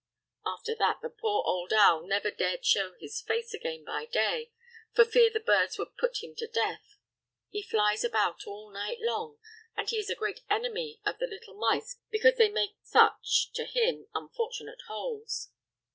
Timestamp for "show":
2.65-2.95